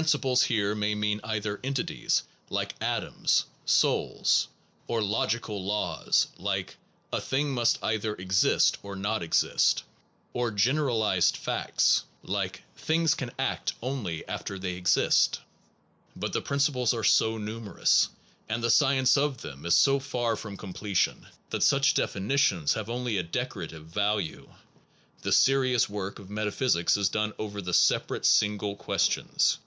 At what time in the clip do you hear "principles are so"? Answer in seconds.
16.40-17.36